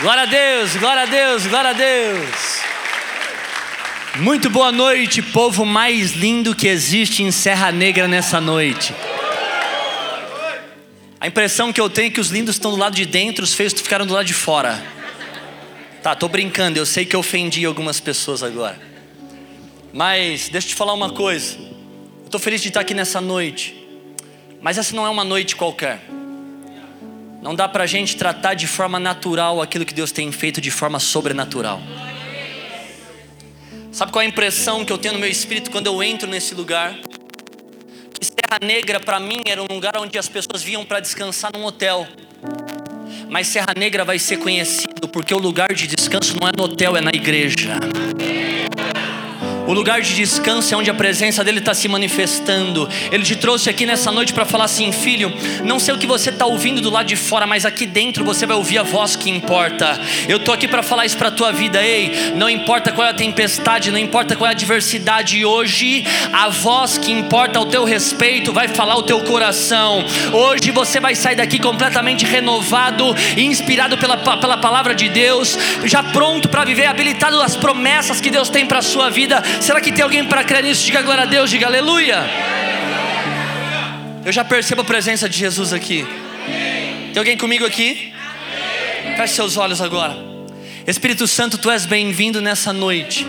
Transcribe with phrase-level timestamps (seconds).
[0.00, 2.60] Glória a Deus, glória a Deus, glória a Deus.
[4.16, 8.94] Muito boa noite, povo mais lindo que existe em Serra Negra nessa noite.
[11.20, 13.52] A impressão que eu tenho é que os lindos estão do lado de dentro, os
[13.52, 14.82] feios ficaram do lado de fora.
[16.02, 18.80] Tá, tô brincando, eu sei que eu ofendi algumas pessoas agora.
[19.92, 21.58] Mas deixa eu te falar uma coisa.
[22.24, 23.76] Eu tô feliz de estar aqui nessa noite.
[24.62, 26.00] Mas essa não é uma noite qualquer.
[27.42, 30.98] Não dá pra gente tratar de forma natural aquilo que Deus tem feito de forma
[30.98, 31.80] sobrenatural.
[33.90, 36.54] Sabe qual é a impressão que eu tenho no meu espírito quando eu entro nesse
[36.54, 36.94] lugar?
[38.12, 41.64] Que Serra Negra para mim era um lugar onde as pessoas vinham para descansar num
[41.64, 42.06] hotel.
[43.28, 46.96] Mas Serra Negra vai ser conhecido porque o lugar de descanso não é no hotel,
[46.96, 47.78] é na igreja.
[49.70, 52.88] O lugar de descanso é onde a presença dele está se manifestando.
[53.12, 55.32] Ele te trouxe aqui nessa noite para falar assim, filho.
[55.62, 58.46] Não sei o que você está ouvindo do lado de fora, mas aqui dentro você
[58.46, 59.96] vai ouvir a voz que importa.
[60.28, 62.32] Eu tô aqui para falar isso para tua vida, ei.
[62.34, 65.44] Não importa qual é a tempestade, não importa qual é a adversidade.
[65.44, 70.04] Hoje a voz que importa ao teu respeito vai falar o teu coração.
[70.32, 76.48] Hoje você vai sair daqui completamente renovado inspirado pela, pela palavra de Deus, já pronto
[76.48, 80.24] para viver, habilitado às promessas que Deus tem para sua vida Será que tem alguém
[80.24, 80.86] para crer nisso?
[80.86, 82.18] Diga glória a Deus, diga aleluia.
[84.24, 86.06] Eu já percebo a presença de Jesus aqui.
[87.12, 88.10] Tem alguém comigo aqui?
[89.18, 90.16] Feche seus olhos agora.
[90.86, 93.26] Espírito Santo, tu és bem-vindo nessa noite.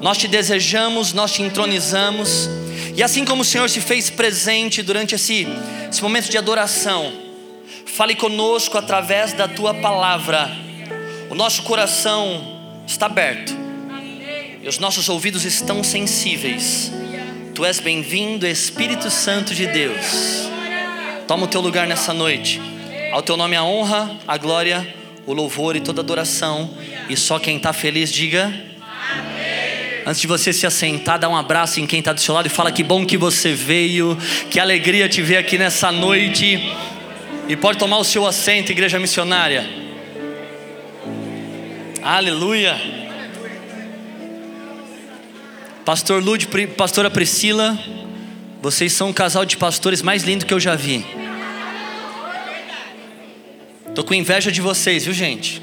[0.00, 2.48] Nós te desejamos, nós te entronizamos.
[2.94, 5.48] E assim como o Senhor se fez presente durante esse,
[5.90, 7.12] esse momento de adoração,
[7.86, 10.48] fale conosco através da tua palavra.
[11.28, 13.61] O nosso coração está aberto
[14.62, 16.92] e os nossos ouvidos estão sensíveis.
[17.52, 20.48] Tu és bem-vindo, Espírito Santo de Deus.
[21.26, 22.60] Toma o teu lugar nessa noite.
[23.12, 24.86] Ao teu nome a honra, a glória,
[25.26, 26.70] o louvor e toda adoração.
[27.08, 28.44] E só quem está feliz diga.
[28.44, 30.02] Amém.
[30.06, 32.50] Antes de você se assentar, dá um abraço em quem está do seu lado e
[32.50, 34.16] fala que bom que você veio,
[34.48, 36.72] que alegria te ver aqui nessa noite.
[37.48, 39.68] E pode tomar o seu assento, igreja missionária.
[42.00, 43.01] Aleluia.
[45.84, 47.76] Pastor Lud, pastora Priscila,
[48.62, 51.04] vocês são o casal de pastores mais lindo que eu já vi.
[53.92, 55.60] Tô com inveja de vocês, viu, gente?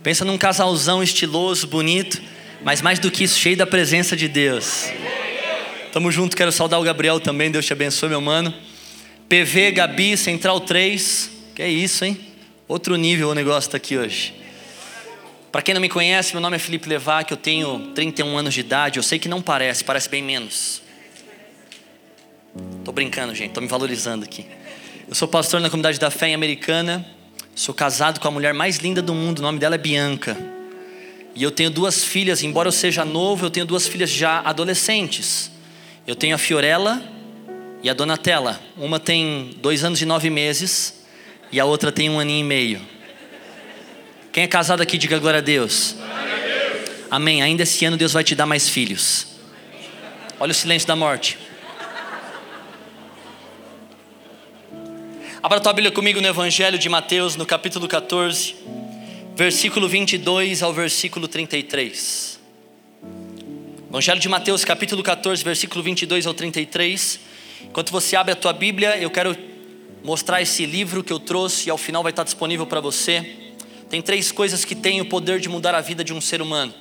[0.00, 2.22] Pensa num casalzão estiloso, bonito,
[2.62, 4.92] mas mais do que isso, cheio da presença de Deus.
[5.92, 8.54] Tamo junto, quero saudar o Gabriel também, Deus te abençoe, meu mano.
[9.28, 12.16] PV, Gabi, Central 3, que é isso, hein?
[12.68, 14.39] Outro nível o negócio tá aqui hoje.
[15.50, 18.60] Para quem não me conhece, meu nome é Felipe Levac, eu tenho 31 anos de
[18.60, 18.98] idade.
[18.98, 20.80] Eu sei que não parece, parece bem menos.
[22.84, 24.46] Tô brincando, gente, tô me valorizando aqui.
[25.08, 27.04] Eu sou pastor na comunidade da fé em Americana.
[27.52, 30.36] Sou casado com a mulher mais linda do mundo, o nome dela é Bianca.
[31.34, 35.50] E eu tenho duas filhas, embora eu seja novo, eu tenho duas filhas já adolescentes.
[36.06, 37.02] Eu tenho a Fiorella
[37.82, 38.60] e a Donatella.
[38.76, 41.04] Uma tem dois anos e nove meses
[41.50, 42.89] e a outra tem um aninho e meio.
[44.32, 45.96] Quem é casado aqui, diga glória a Deus.
[47.10, 47.42] Amém.
[47.42, 49.26] Ainda esse ano Deus vai te dar mais filhos.
[50.38, 51.36] Olha o silêncio da morte.
[55.42, 58.54] Abra tua Bíblia comigo no Evangelho de Mateus, no capítulo 14,
[59.34, 62.38] versículo 22 ao versículo 33.
[63.88, 67.18] Evangelho de Mateus, capítulo 14, versículo 22 ao 33.
[67.64, 69.36] Enquanto você abre a tua Bíblia, eu quero
[70.04, 73.49] mostrar esse livro que eu trouxe e ao final vai estar disponível para você.
[73.90, 76.72] Tem três coisas que têm o poder de mudar a vida de um ser humano.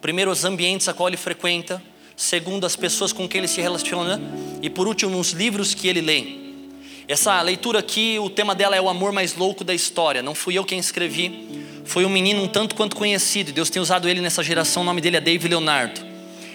[0.00, 1.82] Primeiro, os ambientes a qual ele frequenta.
[2.16, 4.22] Segundo, as pessoas com quem ele se relaciona.
[4.62, 6.44] E por último, os livros que ele lê.
[7.08, 10.22] Essa leitura aqui, o tema dela é o amor mais louco da história.
[10.22, 13.52] Não fui eu quem escrevi, foi um menino um tanto quanto conhecido.
[13.52, 14.82] Deus tem usado ele nessa geração.
[14.82, 16.00] O nome dele é David Leonardo.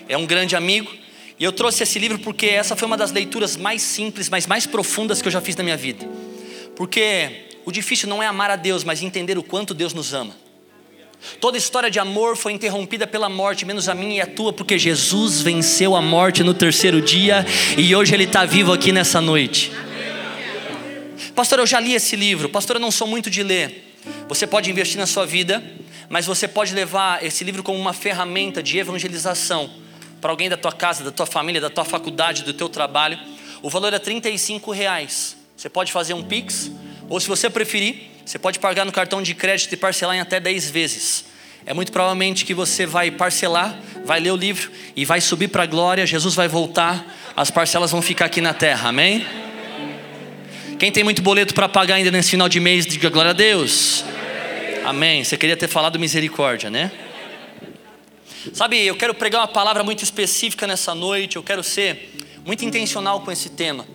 [0.07, 0.89] É um grande amigo.
[1.37, 4.65] E eu trouxe esse livro porque essa foi uma das leituras mais simples, mas mais
[4.65, 6.07] profundas que eu já fiz na minha vida.
[6.75, 10.35] Porque o difícil não é amar a Deus, mas entender o quanto Deus nos ama.
[11.39, 14.79] Toda história de amor foi interrompida pela morte, menos a minha e a tua, porque
[14.79, 17.45] Jesus venceu a morte no terceiro dia
[17.77, 19.71] e hoje Ele está vivo aqui nessa noite.
[21.35, 22.49] Pastor, eu já li esse livro.
[22.49, 23.95] Pastor, eu não sou muito de ler.
[24.27, 25.63] Você pode investir na sua vida,
[26.09, 29.69] mas você pode levar esse livro como uma ferramenta de evangelização
[30.19, 33.19] para alguém da tua casa, da tua família, da tua faculdade, do teu trabalho.
[33.61, 35.37] O valor é 35 reais.
[35.55, 36.71] Você pode fazer um pix
[37.09, 40.39] ou se você preferir, você pode pagar no cartão de crédito e parcelar em até
[40.39, 41.25] 10 vezes.
[41.65, 45.63] É muito provavelmente que você vai parcelar, vai ler o livro e vai subir para
[45.63, 49.25] a glória, Jesus vai voltar, as parcelas vão ficar aqui na terra, amém?
[50.77, 54.05] Quem tem muito boleto para pagar ainda nesse final de mês, diga glória a Deus.
[54.85, 55.23] Amém.
[55.23, 56.91] Você queria ter falado misericórdia, né?
[58.53, 62.15] Sabe, eu quero pregar uma palavra muito específica nessa noite, eu quero ser
[62.45, 63.85] muito intencional com esse tema.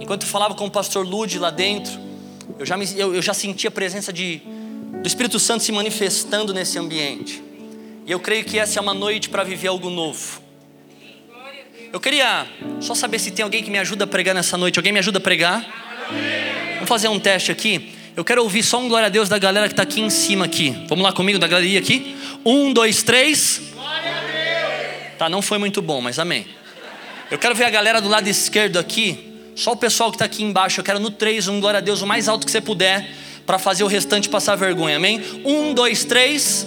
[0.00, 2.05] Enquanto eu falava com o pastor Lude lá dentro,
[2.58, 4.40] eu já, me, eu, eu já senti a presença de,
[5.02, 7.42] do Espírito Santo se manifestando nesse ambiente.
[8.06, 10.40] E eu creio que essa é uma noite para viver algo novo.
[11.92, 12.46] Eu queria
[12.80, 14.78] só saber se tem alguém que me ajuda a pregar nessa noite.
[14.78, 15.66] Alguém me ajuda a pregar?
[16.74, 17.92] Vamos fazer um teste aqui.
[18.16, 20.44] Eu quero ouvir só um glória a Deus da galera que está aqui em cima
[20.44, 20.70] aqui.
[20.88, 22.16] Vamos lá comigo da galeria aqui.
[22.44, 23.60] Um, dois, três.
[25.18, 26.46] Tá, não foi muito bom, mas amém.
[27.30, 29.25] Eu quero ver a galera do lado esquerdo aqui.
[29.56, 30.80] Só o pessoal que está aqui embaixo.
[30.80, 33.10] Eu quero no três, um glória a Deus o mais alto que você puder.
[33.46, 35.22] Para fazer o restante passar vergonha, amém?
[35.44, 36.66] Um, dois, três.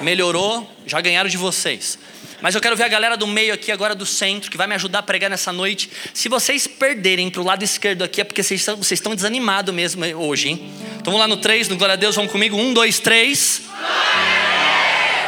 [0.00, 1.98] Melhorou, já ganharam de vocês.
[2.40, 4.74] Mas eu quero ver a galera do meio aqui, agora do centro, que vai me
[4.74, 5.90] ajudar a pregar nessa noite.
[6.12, 9.72] Se vocês perderem para o lado esquerdo aqui, é porque vocês estão, vocês estão desanimados
[9.74, 10.72] mesmo hoje, hein?
[10.94, 12.56] Então vamos lá no 3, no Glória a Deus, vamos comigo.
[12.56, 13.62] Um, dois, três.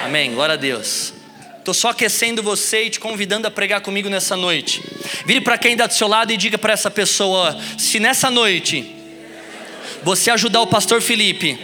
[0.05, 1.22] Amém, glória a Deus.
[1.63, 4.83] Estou só aquecendo você e te convidando a pregar comigo nessa noite.
[5.25, 8.85] Vire para quem está do seu lado e diga para essa pessoa: se nessa noite
[10.03, 11.57] você ajudar o pastor Felipe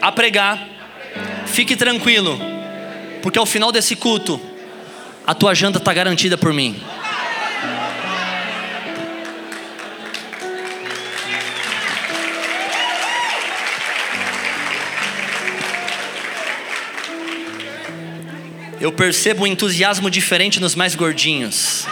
[0.00, 0.66] a pregar,
[1.46, 2.40] fique tranquilo
[3.22, 4.40] porque ao final desse culto,
[5.26, 6.80] a tua janta está garantida por mim.
[18.80, 21.84] Eu percebo um entusiasmo diferente nos mais gordinhos.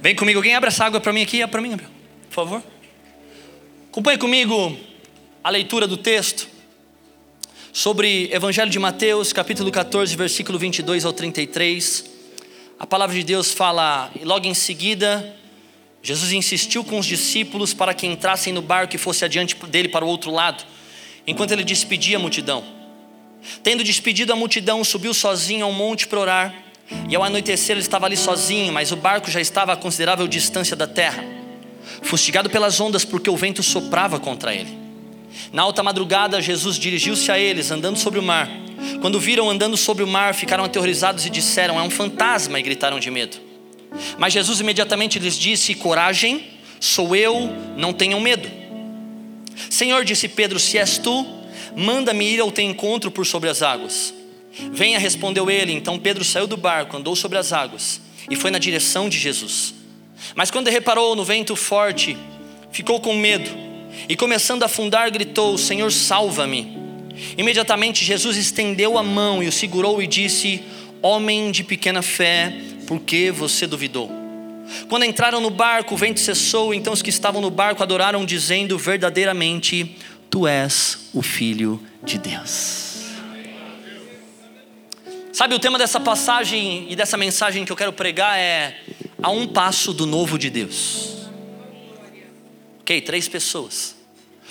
[0.00, 1.88] Vem comigo, alguém abre essa água para mim aqui, é para mim, por
[2.30, 2.62] favor.
[3.90, 4.76] Acompanhe comigo
[5.42, 6.46] a leitura do texto
[7.72, 12.04] sobre Evangelho de Mateus, capítulo 14, versículo 22 ao 33.
[12.78, 15.34] A palavra de Deus fala, e logo em seguida,
[16.00, 20.04] Jesus insistiu com os discípulos para que entrassem no barco e fosse adiante dele para
[20.04, 20.62] o outro lado,
[21.26, 22.73] enquanto ele despedia a multidão.
[23.62, 26.54] Tendo despedido a multidão, subiu sozinho ao monte para orar.
[27.08, 30.76] E ao anoitecer ele estava ali sozinho, mas o barco já estava a considerável distância
[30.76, 31.24] da terra,
[32.02, 34.78] fustigado pelas ondas porque o vento soprava contra ele.
[35.52, 38.48] Na alta madrugada, Jesus dirigiu-se a eles, andando sobre o mar.
[39.00, 43.00] Quando viram andando sobre o mar, ficaram aterrorizados e disseram: É um fantasma, e gritaram
[43.00, 43.36] de medo.
[44.18, 46.44] Mas Jesus imediatamente lhes disse: Coragem,
[46.78, 48.48] sou eu, não tenham medo.
[49.70, 51.26] Senhor, disse Pedro: Se és tu,
[51.76, 54.14] manda-me ir ao teu encontro por sobre as águas.
[54.72, 55.72] Venha, respondeu ele.
[55.72, 58.00] Então Pedro saiu do barco, andou sobre as águas
[58.30, 59.74] e foi na direção de Jesus.
[60.34, 62.16] Mas quando reparou no vento forte,
[62.70, 63.50] ficou com medo
[64.08, 66.78] e começando a afundar, gritou: Senhor, salva-me.
[67.36, 70.62] Imediatamente Jesus estendeu a mão e o segurou e disse:
[71.02, 72.52] Homem de pequena fé,
[72.86, 74.10] por que você duvidou?
[74.88, 78.78] Quando entraram no barco, o vento cessou, então os que estavam no barco adoraram, dizendo:
[78.78, 79.96] Verdadeiramente,
[80.34, 83.04] tu és o Filho de Deus.
[85.32, 88.80] Sabe, o tema dessa passagem e dessa mensagem que eu quero pregar é:
[89.22, 91.28] a um passo do novo de Deus.
[92.80, 93.94] Ok, três pessoas.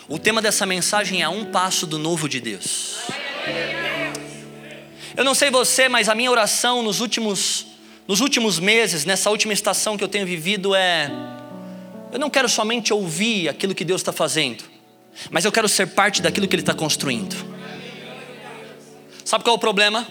[0.07, 3.00] O tema dessa mensagem é um passo do novo de Deus.
[5.18, 7.65] Eu não sei você, mas a minha oração nos últimos,
[8.07, 11.12] nos últimos meses, nessa última estação que eu tenho vivido, é:
[12.09, 14.72] eu não quero somente ouvir aquilo que Deus está fazendo,
[15.29, 17.36] mas eu quero ser parte daquilo que Ele está construindo.
[19.24, 20.08] Sabe qual é o problema?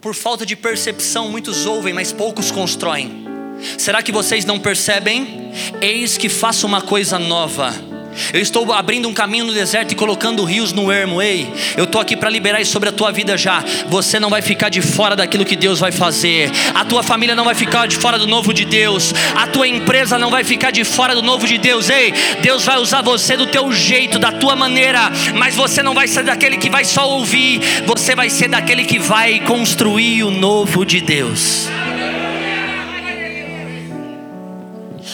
[0.00, 3.26] Por falta de percepção, muitos ouvem, mas poucos constroem.
[3.78, 5.52] Será que vocês não percebem?
[5.80, 7.72] Eis que faço uma coisa nova.
[8.32, 11.20] Eu estou abrindo um caminho no deserto e colocando rios no ermo.
[11.20, 13.64] Ei, eu estou aqui para liberar isso sobre a tua vida já.
[13.88, 16.50] Você não vai ficar de fora daquilo que Deus vai fazer.
[16.74, 19.12] A tua família não vai ficar de fora do novo de Deus.
[19.34, 21.88] A tua empresa não vai ficar de fora do novo de Deus.
[21.90, 25.10] Ei, Deus vai usar você do teu jeito, da tua maneira.
[25.34, 27.60] Mas você não vai ser daquele que vai só ouvir.
[27.86, 31.68] Você vai ser daquele que vai construir o novo de Deus.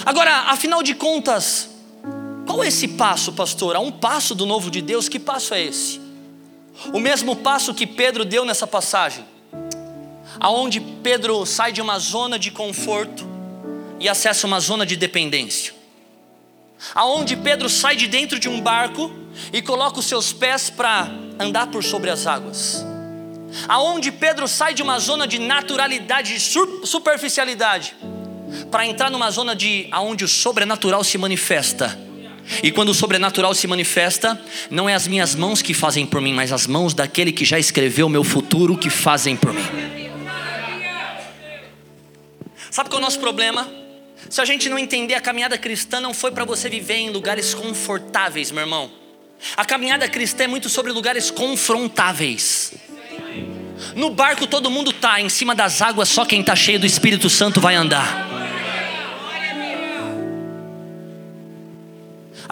[0.05, 1.72] Agora, afinal de contas,
[2.47, 3.77] qual é esse passo, pastor?
[3.77, 6.01] Há um passo do novo de Deus, que passo é esse?
[6.93, 9.25] O mesmo passo que Pedro deu nessa passagem,
[10.41, 13.27] aonde Pedro sai de uma zona de conforto
[14.01, 15.75] e acessa uma zona de dependência.
[16.95, 19.13] Aonde Pedro sai de dentro de um barco
[19.53, 21.09] e coloca os seus pés para
[21.39, 22.85] andar por sobre as águas.
[23.69, 26.41] Aonde Pedro sai de uma zona de naturalidade, de
[26.87, 27.95] superficialidade
[28.71, 31.99] para entrar numa zona de aonde o sobrenatural se manifesta.
[32.63, 36.33] E quando o sobrenatural se manifesta, não é as minhas mãos que fazem por mim,
[36.33, 39.63] mas as mãos daquele que já escreveu o meu futuro que fazem por mim.
[42.71, 43.69] Sabe qual é o nosso problema?
[44.31, 47.53] Se a gente não entender, a caminhada cristã não foi para você viver em lugares
[47.55, 48.91] confortáveis, meu irmão.
[49.57, 52.73] A caminhada cristã é muito sobre lugares confrontáveis.
[53.95, 57.29] No barco todo mundo tá, em cima das águas só quem está cheio do Espírito
[57.29, 58.32] Santo vai andar.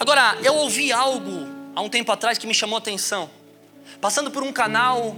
[0.01, 3.29] Agora, eu ouvi algo há um tempo atrás que me chamou a atenção.
[4.01, 5.15] Passando por um canal,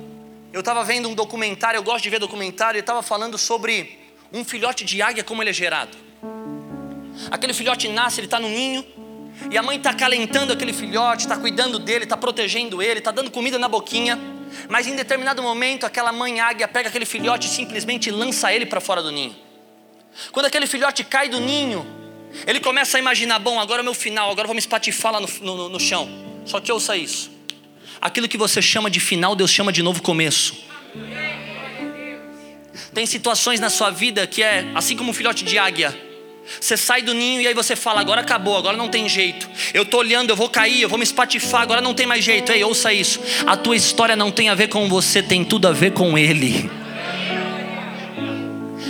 [0.52, 3.98] eu estava vendo um documentário, eu gosto de ver documentário, e estava falando sobre
[4.34, 5.98] um filhote de águia, como ele é gerado.
[7.32, 8.86] Aquele filhote nasce, ele está no ninho,
[9.50, 13.32] e a mãe está acalentando aquele filhote, está cuidando dele, está protegendo ele, está dando
[13.32, 14.20] comida na boquinha.
[14.68, 18.82] Mas em determinado momento, aquela mãe águia pega aquele filhote e simplesmente lança ele para
[18.82, 19.34] fora do ninho.
[20.34, 22.03] Quando aquele filhote cai do ninho,
[22.46, 25.20] ele começa a imaginar: bom, agora é o meu final, agora vou me espatifar lá
[25.20, 26.10] no, no, no chão.
[26.46, 27.32] Só que ouça isso:
[28.02, 30.56] aquilo que você chama de final, Deus chama de novo começo.
[32.94, 35.96] Tem situações na sua vida que é assim como um filhote de águia
[36.60, 39.50] você sai do ninho e aí você fala: agora acabou, agora não tem jeito.
[39.74, 42.52] Eu estou olhando, eu vou cair, eu vou me espatifar, agora não tem mais jeito.
[42.52, 43.20] Ei, ouça isso.
[43.46, 46.70] A tua história não tem a ver com você, tem tudo a ver com Ele.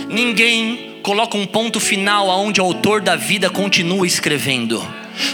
[0.08, 4.82] Ninguém coloca um ponto final aonde o autor da vida continua escrevendo.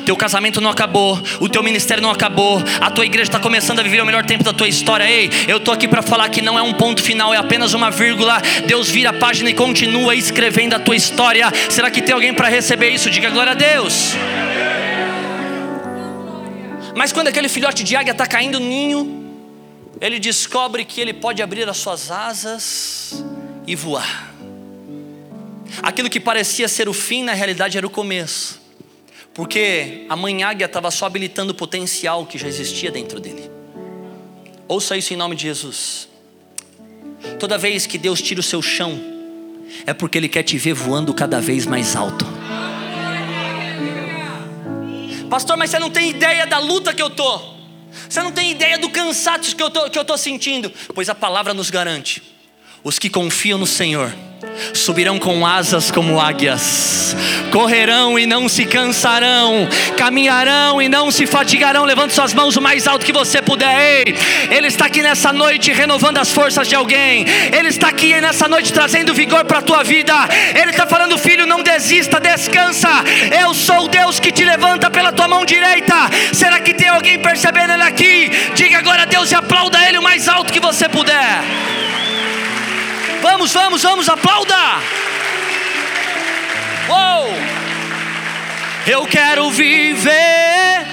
[0.04, 3.82] Teu casamento não acabou, o teu ministério não acabou, a tua igreja está começando a
[3.84, 5.08] viver o melhor tempo da tua história.
[5.08, 7.88] Ei, eu estou aqui para falar que não é um ponto final, é apenas uma
[7.88, 8.42] vírgula.
[8.66, 11.48] Deus vira a página e continua escrevendo a tua história.
[11.70, 13.08] Será que tem alguém para receber isso?
[13.08, 14.14] Diga glória a Deus.
[16.96, 19.32] Mas quando aquele filhote de águia está caindo no ninho,
[20.00, 23.24] ele descobre que ele pode abrir as suas asas
[23.68, 24.29] e voar.
[25.82, 28.60] Aquilo que parecia ser o fim, na realidade era o começo.
[29.32, 33.50] Porque a mãe águia estava só habilitando o potencial que já existia dentro dele.
[34.66, 36.08] Ouça isso em nome de Jesus.
[37.38, 39.00] Toda vez que Deus tira o seu chão,
[39.86, 42.26] é porque Ele quer te ver voando cada vez mais alto.
[45.28, 47.40] Pastor, mas você não tem ideia da luta que eu tô.
[48.08, 50.72] Você não tem ideia do cansaço que eu tô, que eu tô sentindo.
[50.92, 52.22] Pois a palavra nos garante:
[52.82, 54.12] os que confiam no Senhor
[54.72, 57.16] subirão com asas como águias,
[57.50, 61.84] correrão e não se cansarão, caminharão e não se fatigarão.
[61.84, 63.70] Levante suas mãos o mais alto que você puder.
[64.06, 64.14] Ei,
[64.50, 67.24] Ele está aqui nessa noite renovando as forças de alguém.
[67.52, 70.14] Ele está aqui nessa noite trazendo vigor para a tua vida.
[70.54, 72.88] Ele está falando, filho, não desista, descansa.
[73.42, 75.94] Eu sou o Deus que te levanta pela tua mão direita.
[76.32, 78.30] Será que tem alguém percebendo ele aqui?
[78.54, 81.89] Diga agora a Deus e aplauda Ele o mais alto que você puder.
[83.22, 84.56] Vamos, vamos, vamos, aplauda!
[86.88, 87.28] Uou!
[88.86, 90.86] Eu quero viver.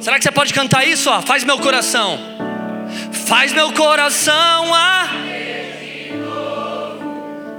[0.00, 1.10] Será que você pode cantar isso?
[1.10, 1.20] Ó?
[1.20, 2.18] Faz meu coração.
[3.26, 5.08] Faz meu coração a.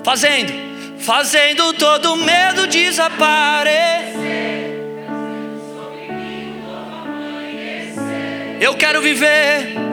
[0.03, 0.53] Fazendo.
[0.99, 4.15] Fazendo todo medo desaparecer.
[8.61, 9.84] Eu quero viver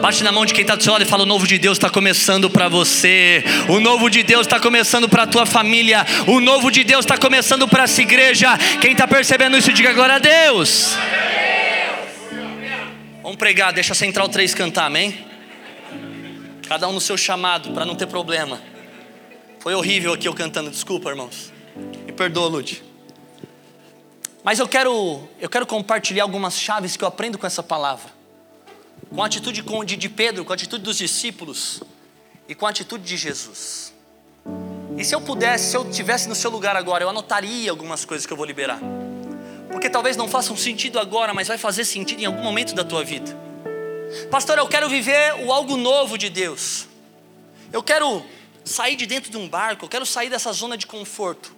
[0.00, 1.76] Bate na mão de quem está do seu lado e fala: O novo de Deus
[1.76, 3.44] está começando para você.
[3.68, 6.06] O novo de Deus está começando para a tua família.
[6.26, 8.48] O novo de Deus está começando para essa igreja.
[8.80, 10.96] Quem está percebendo isso, diga glória a Deus.
[13.22, 15.22] Vamos pregar, deixa a Central 3 cantar, amém?
[16.66, 18.58] Cada um no seu chamado, para não ter problema.
[19.58, 21.52] Foi horrível aqui eu cantando, desculpa, irmãos.
[22.06, 22.82] Me perdoa, Lud.
[24.42, 28.19] Mas eu quero, eu quero compartilhar algumas chaves que eu aprendo com essa palavra
[29.14, 29.62] com a atitude
[29.96, 31.82] de Pedro, com a atitude dos discípulos
[32.48, 33.92] e com a atitude de Jesus.
[34.96, 38.26] E se eu pudesse, se eu estivesse no seu lugar agora, eu anotaria algumas coisas
[38.26, 38.80] que eu vou liberar.
[39.70, 43.04] Porque talvez não façam sentido agora, mas vai fazer sentido em algum momento da tua
[43.04, 43.36] vida.
[44.30, 46.86] Pastor, eu quero viver o algo novo de Deus.
[47.72, 48.24] Eu quero
[48.64, 51.54] sair de dentro de um barco, eu quero sair dessa zona de conforto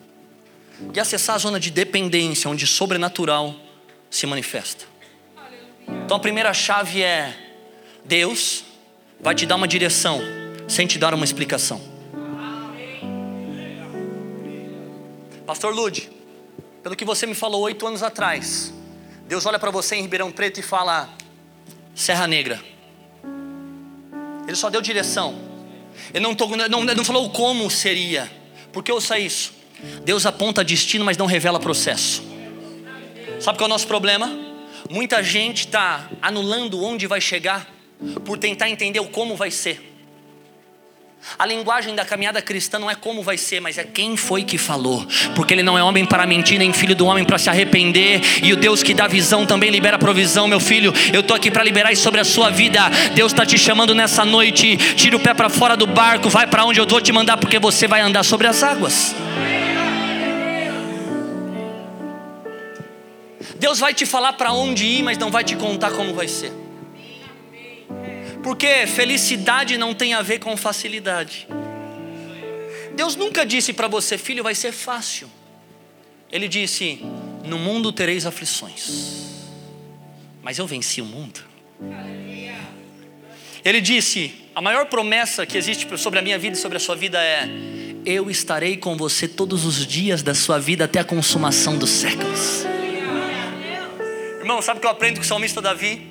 [0.95, 3.55] e acessar a zona de dependência, onde sobrenatural
[4.11, 4.92] se manifesta.
[6.05, 7.37] Então a primeira chave é:
[8.05, 8.65] Deus
[9.21, 10.21] vai te dar uma direção,
[10.69, 11.81] sem te dar uma explicação.
[15.47, 16.11] Pastor Lude,
[16.83, 18.73] pelo que você me falou oito anos atrás,
[19.27, 21.09] Deus olha para você em Ribeirão Preto e fala:
[21.95, 22.61] Serra Negra.
[24.47, 25.35] Ele só deu direção.
[26.13, 26.35] Ele não,
[26.69, 28.31] não, não falou como seria.
[28.73, 29.53] Porque ouça isso.
[30.05, 32.23] Deus aponta destino, mas não revela processo.
[33.41, 34.52] Sabe qual é o nosso problema?
[34.91, 37.67] Muita gente está anulando onde vai chegar
[38.25, 39.93] por tentar entender o como vai ser.
[41.39, 44.59] A linguagem da caminhada cristã não é como vai ser, mas é quem foi que
[44.59, 45.07] falou.
[45.37, 48.21] Porque ele não é homem para mentir, nem filho do homem para se arrepender.
[48.43, 50.93] E o Deus que dá visão também libera provisão, meu filho.
[51.13, 52.81] Eu estou aqui para liberar isso sobre a sua vida.
[53.15, 54.77] Deus está te chamando nessa noite.
[54.97, 57.59] Tira o pé para fora do barco, vai para onde eu vou te mandar, porque
[57.59, 59.15] você vai andar sobre as águas.
[63.63, 66.53] Deus vai te falar para onde ir, mas não vai te contar como vai ser.
[68.43, 71.47] Porque felicidade não tem a ver com facilidade.
[72.97, 75.31] Deus nunca disse para você, filho, vai ser fácil.
[76.29, 77.07] Ele disse:
[77.45, 79.29] No mundo tereis aflições,
[80.43, 81.41] mas eu venci o mundo.
[83.65, 86.97] Ele disse: A maior promessa que existe sobre a minha vida e sobre a sua
[86.97, 87.49] vida é:
[88.05, 92.72] Eu estarei com você todos os dias da sua vida até a consumação dos séculos.
[94.53, 96.07] Irmão, sabe o que eu aprendo com o salmista Davi?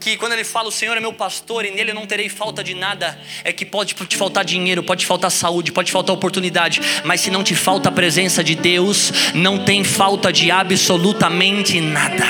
[0.00, 2.74] Que quando ele fala, o Senhor é meu pastor e nele não terei falta de
[2.74, 6.80] nada, é que pode te faltar dinheiro, pode te faltar saúde, pode te faltar oportunidade,
[7.04, 12.26] mas se não te falta a presença de Deus, não tem falta de absolutamente nada.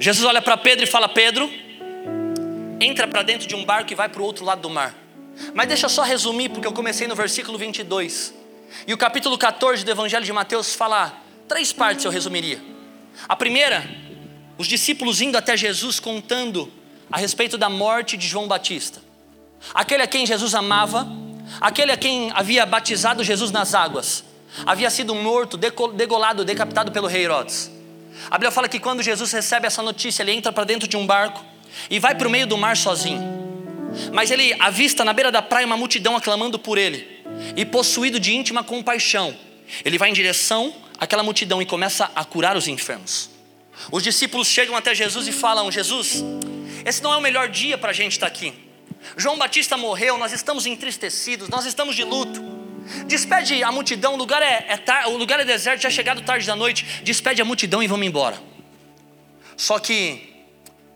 [0.00, 1.52] Jesus olha para Pedro e fala: Pedro,
[2.80, 4.94] entra para dentro de um barco e vai para o outro lado do mar.
[5.52, 8.32] Mas deixa eu só resumir, porque eu comecei no versículo 22.
[8.86, 12.60] E o capítulo 14 do Evangelho de Mateus fala Três partes eu resumiria.
[13.26, 13.88] A primeira,
[14.58, 16.70] os discípulos indo até Jesus contando
[17.10, 19.00] a respeito da morte de João Batista.
[19.72, 21.08] Aquele a quem Jesus amava,
[21.60, 24.24] aquele a quem havia batizado Jesus nas águas,
[24.66, 27.70] havia sido morto, degolado, decapitado pelo rei Herodes.
[28.30, 31.06] A Bíblia fala que quando Jesus recebe essa notícia, ele entra para dentro de um
[31.06, 31.42] barco
[31.88, 33.22] e vai para o meio do mar sozinho.
[34.12, 37.24] Mas ele avista na beira da praia uma multidão aclamando por ele,
[37.56, 39.34] e possuído de íntima compaixão,
[39.84, 43.30] ele vai em direção aquela multidão e começa a curar os enfermos.
[43.90, 46.24] Os discípulos chegam até Jesus e falam: Jesus,
[46.84, 48.52] esse não é o melhor dia para a gente estar aqui.
[49.16, 52.42] João Batista morreu, nós estamos entristecidos, nós estamos de luto.
[53.06, 56.22] Despede a multidão, o lugar é, é tar, o lugar é deserto, já é chegado
[56.22, 56.84] tarde da noite.
[57.04, 58.40] Despede a multidão e vamos embora.
[59.56, 60.36] Só que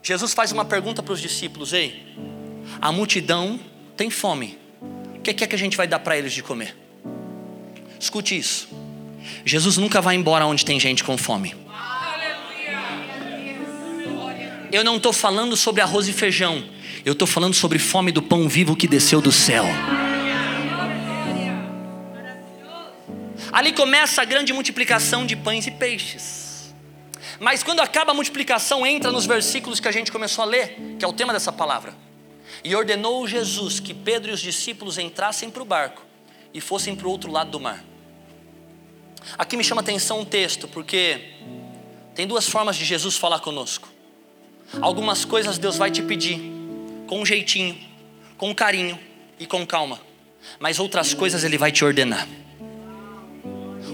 [0.02, 2.16] Jesus faz uma pergunta para os discípulos: Ei,
[2.80, 3.61] a multidão
[3.97, 4.59] tem fome.
[5.16, 6.76] O que é que a gente vai dar para eles de comer?
[8.00, 8.82] Escute isso.
[9.45, 11.54] Jesus nunca vai embora onde tem gente com fome.
[14.73, 16.65] Eu não estou falando sobre arroz e feijão.
[17.04, 19.65] Eu estou falando sobre fome do pão vivo que desceu do céu.
[23.52, 26.75] Ali começa a grande multiplicação de pães e peixes.
[27.39, 31.04] Mas quando acaba a multiplicação, entra nos versículos que a gente começou a ler, que
[31.04, 31.95] é o tema dessa palavra.
[32.65, 36.02] E ordenou Jesus que Pedro e os discípulos entrassem para o barco
[36.54, 37.85] e fossem para o outro lado do mar.
[39.39, 41.21] Aqui me chama atenção um texto, porque
[42.15, 43.89] tem duas formas de Jesus falar conosco.
[44.80, 46.41] Algumas coisas Deus vai te pedir
[47.06, 47.78] com um jeitinho,
[48.37, 48.99] com carinho
[49.39, 50.00] e com calma,
[50.58, 52.26] mas outras coisas Ele vai te ordenar.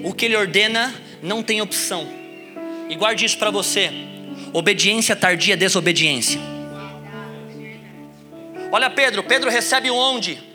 [0.04, 2.06] O que Ele ordena não tem opção.
[2.88, 3.90] E guarde isso para você:
[4.52, 6.40] obediência tardia desobediência.
[8.70, 10.47] Olha Pedro, Pedro recebe onde?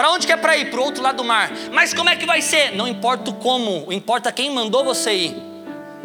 [0.00, 0.70] Para onde que é para ir?
[0.70, 1.52] Para o outro lado do mar.
[1.70, 2.74] Mas como é que vai ser?
[2.74, 5.36] Não importa como, importa quem mandou você ir.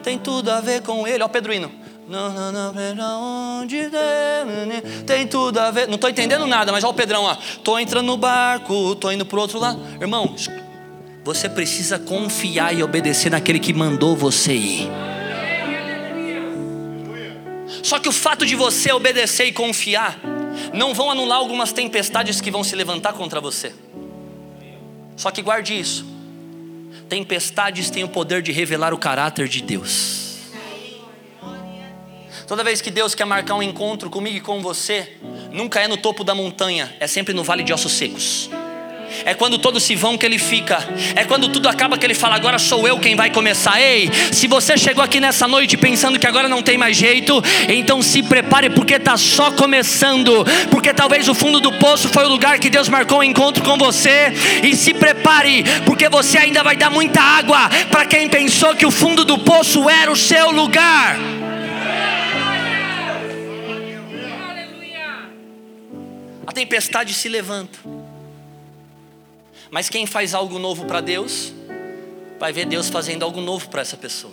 [0.03, 1.23] Tem tudo a ver com ele.
[1.23, 1.71] Ó, Pedrino.
[2.05, 2.29] Não,
[5.08, 5.88] tem tudo a ver.
[5.88, 7.38] Não estou entendendo nada, mas ó o Pedrão, ó.
[7.63, 9.79] Tô entrando no barco, tô indo para o outro lado.
[10.01, 10.36] Irmão,
[11.23, 14.89] você precisa confiar e obedecer naquele que mandou você ir.
[17.81, 20.19] Só que o fato de você obedecer e confiar
[20.73, 23.71] não vão anular algumas tempestades que vão se levantar contra você.
[25.15, 26.06] Só que guarde isso.
[27.08, 30.25] Tempestades têm o poder de revelar o caráter de Deus.
[32.47, 35.17] Toda vez que Deus quer marcar um encontro comigo e com você,
[35.51, 38.49] nunca é no topo da montanha, é sempre no vale de ossos secos.
[39.23, 40.78] É quando todos se vão que ele fica.
[41.15, 43.80] É quando tudo acaba que ele fala: agora sou eu quem vai começar.
[43.80, 48.01] Ei, se você chegou aqui nessa noite pensando que agora não tem mais jeito, então
[48.01, 50.45] se prepare porque está só começando.
[50.69, 53.63] Porque talvez o fundo do poço foi o lugar que Deus marcou o um encontro
[53.63, 54.34] com você.
[54.63, 58.91] E se prepare porque você ainda vai dar muita água para quem pensou que o
[58.91, 61.17] fundo do poço era o seu lugar.
[66.47, 68.05] A tempestade se levanta.
[69.75, 71.51] Mas quem faz algo novo para Deus,
[72.39, 74.31] vai ver Deus fazendo algo novo para essa pessoa.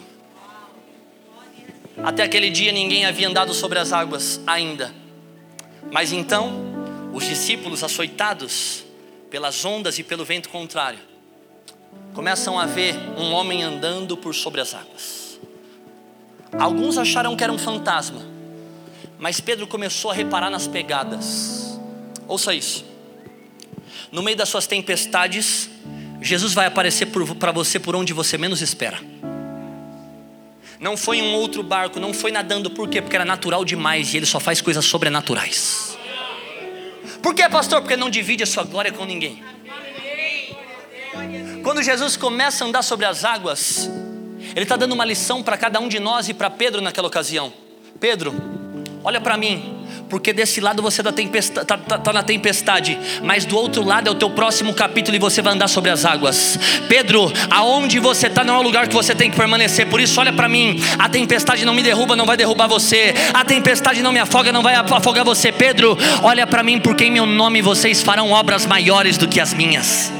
[2.01, 4.95] Até aquele dia ninguém havia andado sobre as águas ainda.
[5.91, 6.53] Mas então,
[7.13, 8.85] os discípulos açoitados
[9.31, 11.01] pelas ondas e pelo vento contrário,
[12.15, 15.41] começam a ver um homem andando por sobre as águas.
[16.57, 18.23] Alguns acharam que era um fantasma,
[19.19, 21.81] mas Pedro começou a reparar nas pegadas.
[22.29, 22.92] Ouça isso.
[24.13, 25.71] No meio das suas tempestades,
[26.21, 29.01] Jesus vai aparecer para você por onde você menos espera.
[30.79, 33.01] Não foi em um outro barco, não foi nadando, por quê?
[33.01, 35.97] Porque era natural demais e ele só faz coisas sobrenaturais.
[37.23, 37.81] Por quê, pastor?
[37.81, 39.43] Porque não divide a sua glória com ninguém.
[41.63, 43.89] Quando Jesus começa a andar sobre as águas,
[44.55, 47.51] ele está dando uma lição para cada um de nós e para Pedro naquela ocasião.
[47.99, 48.35] Pedro,
[49.03, 49.82] olha para mim,
[50.13, 54.11] porque desse lado você está tá, tá, tá na tempestade, mas do outro lado é
[54.11, 56.59] o teu próximo capítulo e você vai andar sobre as águas.
[56.87, 60.21] Pedro, aonde você está não é o lugar que você tem que permanecer, por isso
[60.21, 64.13] olha para mim, a tempestade não me derruba, não vai derrubar você, a tempestade não
[64.13, 65.51] me afoga, não vai afogar você.
[65.51, 69.55] Pedro, olha para mim, porque em meu nome vocês farão obras maiores do que as
[69.55, 70.13] minhas.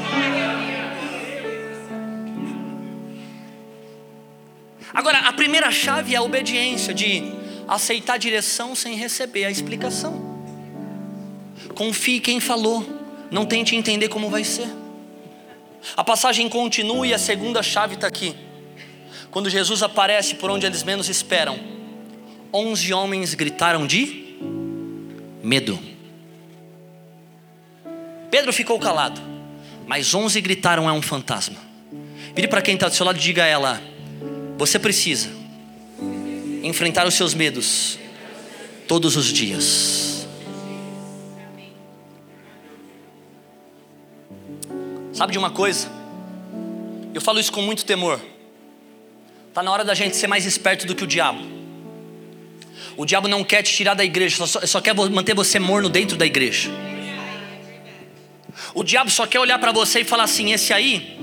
[4.91, 7.42] Agora, a primeira chave é a obediência de
[7.73, 10.33] aceitar a direção sem receber a explicação.
[11.75, 12.85] Confie quem falou,
[13.31, 14.67] não tente entender como vai ser.
[15.97, 18.35] A passagem continua e a segunda chave está aqui.
[19.31, 21.59] Quando Jesus aparece por onde eles menos esperam,
[22.53, 24.37] onze homens gritaram de
[25.41, 25.79] medo.
[28.29, 29.19] Pedro ficou calado,
[29.87, 31.57] mas onze gritaram: é um fantasma.
[32.35, 33.81] Vire para quem está do seu lado e diga a ela:
[34.57, 35.42] você precisa
[36.63, 37.99] enfrentar os seus medos
[38.87, 40.25] todos os dias.
[45.11, 45.91] Sabe de uma coisa?
[47.13, 48.19] Eu falo isso com muito temor.
[49.49, 51.39] Está na hora da gente ser mais esperto do que o diabo.
[52.97, 56.17] O diabo não quer te tirar da igreja, só, só quer manter você morno dentro
[56.17, 56.71] da igreja.
[58.73, 61.19] O diabo só quer olhar para você e falar assim: esse aí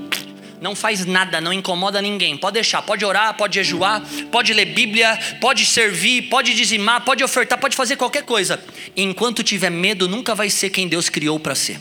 [0.61, 2.37] não faz nada, não incomoda ninguém.
[2.37, 7.59] Pode deixar, pode orar, pode jejuar, pode ler Bíblia, pode servir, pode dizimar, pode ofertar,
[7.59, 8.63] pode fazer qualquer coisa.
[8.95, 11.79] Enquanto tiver medo, nunca vai ser quem Deus criou para ser.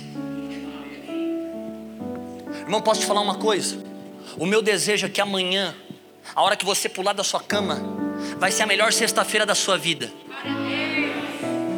[2.62, 3.84] Irmão, posso te falar uma coisa?
[4.38, 5.74] O meu desejo é que amanhã,
[6.34, 7.82] a hora que você pular da sua cama,
[8.38, 10.10] vai ser a melhor sexta-feira da sua vida.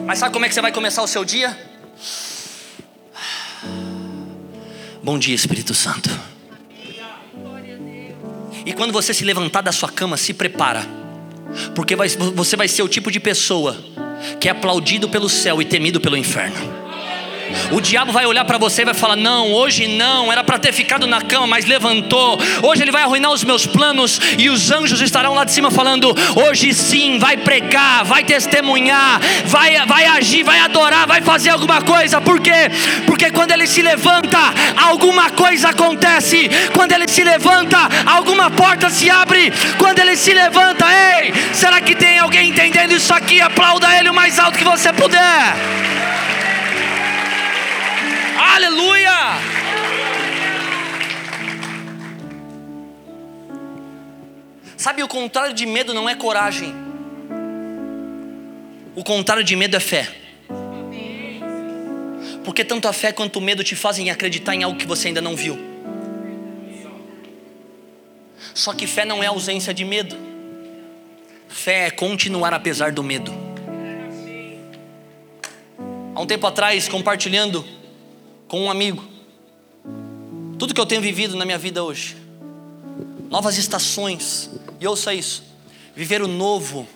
[0.07, 1.59] Mas sabe como é que você vai começar o seu dia?
[5.03, 6.32] Bom dia, Espírito Santo.
[8.65, 10.87] E quando você se levantar da sua cama, se prepara,
[11.75, 13.77] porque vai, você vai ser o tipo de pessoa
[14.41, 16.82] que é aplaudido pelo céu e temido pelo inferno.
[17.71, 20.73] O diabo vai olhar para você e vai falar: Não, hoje não, era para ter
[20.73, 22.39] ficado na cama, mas levantou.
[22.63, 24.21] Hoje ele vai arruinar os meus planos.
[24.39, 29.85] E os anjos estarão lá de cima falando: Hoje sim, vai pregar, vai testemunhar, vai,
[29.87, 32.21] vai agir, vai adorar, vai fazer alguma coisa.
[32.21, 32.71] Por quê?
[33.07, 34.39] Porque quando ele se levanta,
[34.77, 36.51] alguma coisa acontece.
[36.75, 39.53] Quando ele se levanta, alguma porta se abre.
[39.79, 40.87] Quando ele se levanta,
[41.21, 43.41] ei, será que tem alguém entendendo isso aqui?
[43.41, 45.55] Aplauda ele o mais alto que você puder.
[48.65, 49.11] Aleluia!
[54.77, 56.73] Sabe, o contrário de medo não é coragem.
[58.95, 60.09] O contrário de medo é fé.
[62.45, 65.21] Porque tanto a fé quanto o medo te fazem acreditar em algo que você ainda
[65.21, 65.59] não viu.
[68.55, 70.17] Só que fé não é ausência de medo.
[71.49, 73.33] Fé é continuar apesar do medo.
[76.15, 77.82] Há um tempo atrás, compartilhando
[78.53, 79.03] com um amigo.
[80.59, 82.19] Tudo que eu tenho vivido na minha vida hoje.
[83.31, 84.51] Novas estações.
[84.79, 85.43] E ouça isso.
[85.97, 86.87] Viver o novo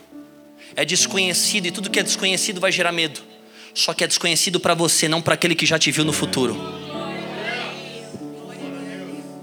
[0.77, 3.23] é desconhecido e tudo que é desconhecido vai gerar medo.
[3.73, 6.55] Só que é desconhecido para você, não para aquele que já te viu no futuro.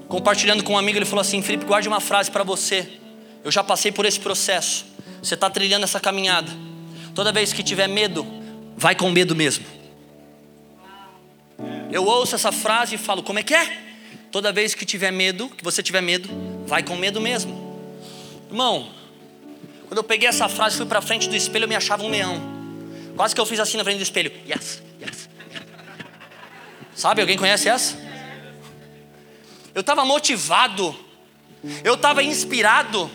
[0.08, 2.88] Compartilhando com um amigo, ele falou assim: Felipe, guarde uma frase para você.
[3.44, 4.86] Eu já passei por esse processo.
[5.20, 6.52] Você está trilhando essa caminhada.
[7.16, 8.24] Toda vez que tiver medo,
[8.78, 9.73] vai com medo mesmo.
[11.94, 13.78] Eu ouço essa frase e falo: como é que é?
[14.32, 16.28] Toda vez que tiver medo, que você tiver medo,
[16.66, 17.54] vai com medo mesmo.
[18.50, 18.92] Irmão,
[19.88, 22.42] quando eu peguei essa frase, fui para frente do espelho, eu me achava um leão.
[23.16, 24.32] Quase que eu fiz assim na frente do espelho.
[24.50, 25.30] Yes, yes.
[26.96, 27.96] Sabe, alguém conhece essa?
[29.76, 30.96] Eu estava motivado,
[31.84, 33.10] eu estava inspirado.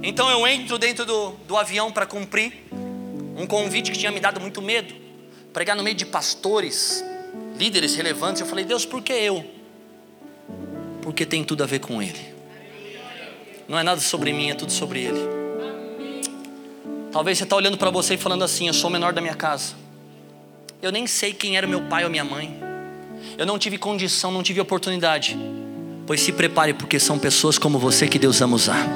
[0.00, 2.52] Então eu entro dentro do, do avião para cumprir
[3.36, 4.94] um convite que tinha me dado muito medo
[5.52, 7.02] pregar no meio de pastores,
[7.58, 8.40] líderes relevantes.
[8.40, 9.44] Eu falei, Deus, por que eu?
[11.02, 12.34] Porque tem tudo a ver com Ele.
[13.68, 15.20] Não é nada sobre mim, é tudo sobre Ele.
[17.10, 19.34] Talvez você está olhando para você e falando assim: Eu sou o menor da minha
[19.34, 19.74] casa.
[20.82, 22.60] Eu nem sei quem era meu pai ou minha mãe.
[23.38, 25.36] Eu não tive condição, não tive oportunidade.
[26.06, 28.86] Pois se prepare, porque são pessoas como você que Deus ama usar.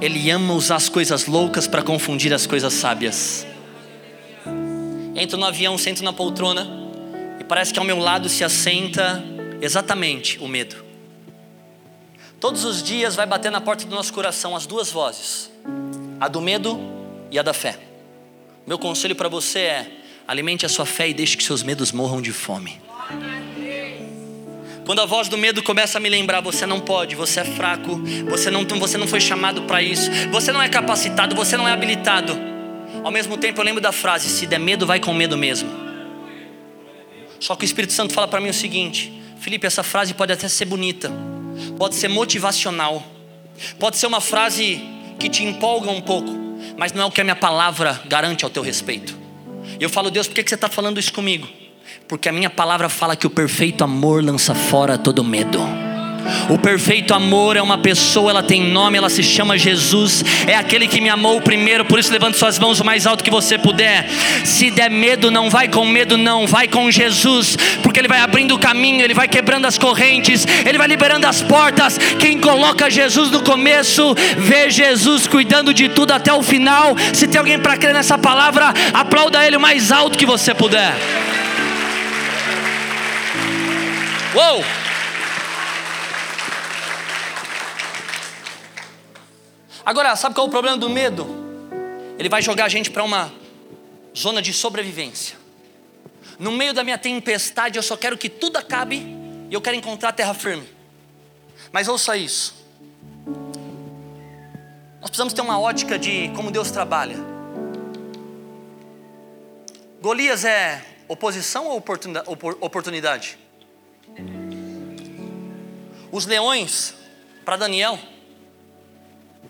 [0.00, 3.46] Ele ama usar as coisas loucas para confundir as coisas sábias.
[5.14, 6.66] Entro no avião, sento na poltrona
[7.38, 9.22] e parece que ao meu lado se assenta
[9.60, 10.82] exatamente o medo.
[12.40, 15.50] Todos os dias vai bater na porta do nosso coração as duas vozes,
[16.18, 16.80] a do medo
[17.30, 17.78] e a da fé.
[18.66, 19.90] Meu conselho para você é:
[20.26, 22.80] alimente a sua fé e deixe que seus medos morram de fome.
[24.84, 28.00] Quando a voz do medo começa a me lembrar, você não pode, você é fraco,
[28.28, 31.72] você não, você não foi chamado para isso, você não é capacitado, você não é
[31.72, 32.51] habilitado.
[33.02, 35.68] Ao mesmo tempo, eu lembro da frase: se der medo, vai com medo mesmo.
[37.40, 40.48] Só que o Espírito Santo fala para mim o seguinte: Felipe, essa frase pode até
[40.48, 41.10] ser bonita,
[41.78, 43.02] pode ser motivacional,
[43.78, 44.80] pode ser uma frase
[45.18, 46.30] que te empolga um pouco,
[46.76, 49.18] mas não é o que a minha palavra garante ao teu respeito.
[49.78, 51.48] E eu falo, Deus, por que você está falando isso comigo?
[52.06, 55.58] Porque a minha palavra fala que o perfeito amor lança fora todo medo.
[56.48, 60.24] O perfeito amor é uma pessoa, ela tem nome, ela se chama Jesus.
[60.46, 63.30] É aquele que me amou primeiro, por isso levante suas mãos o mais alto que
[63.30, 64.08] você puder.
[64.44, 68.54] Se der medo, não vai com medo, não, vai com Jesus, porque Ele vai abrindo
[68.54, 71.98] o caminho, Ele vai quebrando as correntes, Ele vai liberando as portas.
[72.18, 76.96] Quem coloca Jesus no começo, vê Jesus cuidando de tudo até o final.
[77.12, 80.92] Se tem alguém para crer nessa palavra, aplauda Ele o mais alto que você puder.
[84.34, 84.64] Uou!
[89.84, 91.26] Agora, sabe qual é o problema do medo?
[92.18, 93.32] Ele vai jogar a gente para uma
[94.16, 95.36] zona de sobrevivência.
[96.38, 99.04] No meio da minha tempestade, eu só quero que tudo acabe
[99.50, 100.68] e eu quero encontrar terra firme.
[101.72, 102.54] Mas ouça isso.
[105.00, 107.16] Nós precisamos ter uma ótica de como Deus trabalha.
[110.00, 111.82] Golias é oposição ou
[112.60, 113.38] oportunidade?
[116.10, 116.94] Os leões,
[117.44, 117.98] para Daniel,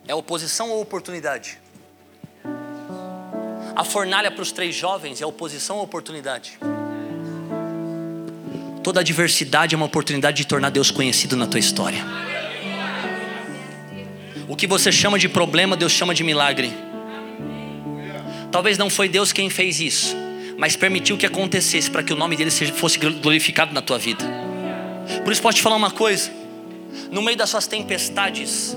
[0.06, 1.58] é oposição ou oportunidade?
[3.74, 6.58] A fornalha para os três jovens é oposição ou oportunidade?
[8.82, 12.04] Toda adversidade é uma oportunidade de tornar Deus conhecido na tua história.
[14.48, 16.72] O que você chama de problema, Deus chama de milagre.
[18.50, 20.14] Talvez não foi Deus quem fez isso,
[20.58, 24.24] mas permitiu que acontecesse para que o nome dele fosse glorificado na tua vida.
[25.24, 26.30] Por isso, posso te falar uma coisa:
[27.10, 28.76] no meio das suas tempestades,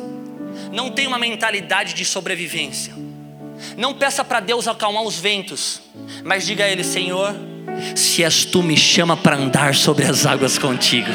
[0.75, 2.93] não tenha uma mentalidade de sobrevivência.
[3.77, 5.81] Não peça para Deus acalmar os ventos,
[6.23, 7.33] mas diga a Ele: Senhor,
[7.95, 11.09] se és tu, me chama para andar sobre as águas contigo.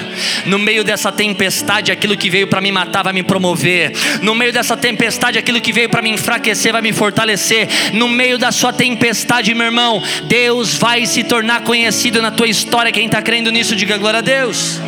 [0.46, 3.92] No meio dessa tempestade, aquilo que veio para me matar vai me promover.
[4.23, 7.68] No meio dessa tempestade, aquilo que veio para me enfraquecer vai me fortalecer.
[7.92, 12.90] No meio da sua tempestade, meu irmão, Deus vai se tornar conhecido na tua história.
[12.90, 14.81] Quem está crendo nisso, diga glória a Deus.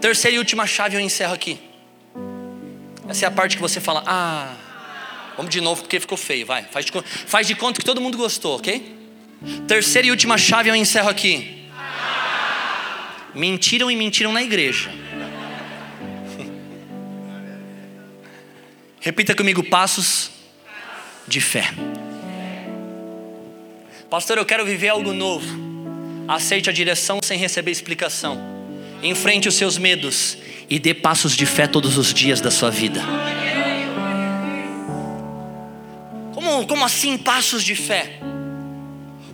[0.00, 1.65] Terceira e última chave eu encerro aqui.
[3.08, 4.54] Essa é a parte que você fala, ah,
[5.36, 6.64] vamos de novo porque ficou feio, vai.
[6.64, 6.92] Faz de,
[7.26, 8.96] faz de conta que todo mundo gostou, ok?
[9.68, 11.68] Terceira e última chave eu encerro aqui.
[13.34, 14.90] Mentiram e mentiram na igreja.
[19.00, 20.30] Repita comigo passos
[21.28, 21.70] de fé.
[24.08, 25.46] Pastor, eu quero viver algo novo.
[26.26, 28.38] Aceite a direção sem receber explicação.
[29.02, 33.00] Enfrente os seus medos e dê passos de fé todos os dias da sua vida.
[36.34, 38.18] Como, como assim passos de fé?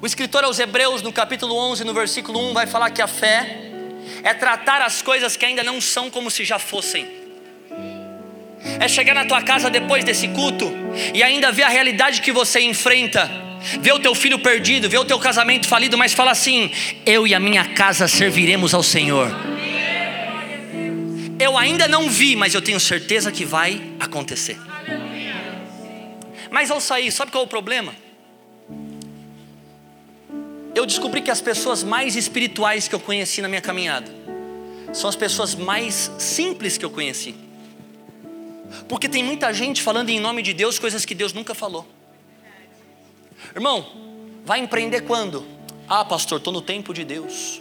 [0.01, 3.71] O escritor aos Hebreus, no capítulo 11, no versículo 1, vai falar que a fé
[4.23, 7.07] é tratar as coisas que ainda não são como se já fossem.
[8.79, 10.71] É chegar na tua casa depois desse culto
[11.15, 13.31] e ainda ver a realidade que você enfrenta.
[13.81, 16.73] Ver o teu filho perdido, ver o teu casamento falido, mas fala assim:
[17.07, 19.52] eu e a minha casa serviremos ao Senhor
[21.43, 24.59] eu ainda não vi, mas eu tenho certeza que vai acontecer.
[26.51, 27.95] Mas ao sair, sabe qual é o problema?
[30.75, 34.11] Eu descobri que as pessoas mais espirituais que eu conheci na minha caminhada
[34.93, 37.35] são as pessoas mais simples que eu conheci.
[38.89, 41.87] Porque tem muita gente falando em nome de Deus coisas que Deus nunca falou.
[43.55, 43.87] Irmão,
[44.45, 45.47] vai empreender quando?
[45.89, 47.61] Ah, pastor, estou no tempo de Deus.